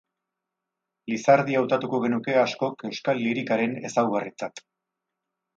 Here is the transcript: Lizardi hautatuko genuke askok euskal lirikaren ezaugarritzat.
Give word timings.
Lizardi 1.11 1.57
hautatuko 1.59 2.01
genuke 2.07 2.35
askok 2.45 2.87
euskal 2.91 3.23
lirikaren 3.27 3.79
ezaugarritzat. 3.91 4.65